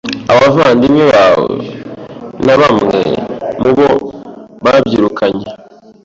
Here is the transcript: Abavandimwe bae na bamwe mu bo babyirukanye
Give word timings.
Abavandimwe 0.33 1.03
bae 1.11 1.41
na 2.45 2.55
bamwe 2.59 2.99
mu 3.61 3.71
bo 3.77 3.89
babyirukanye 4.63 5.47